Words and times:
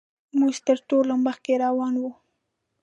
موږ 0.39 0.55
تر 0.67 0.77
ټولو 0.89 1.13
مخکې 1.25 1.53
روان 1.63 1.93
وو. 2.01 2.11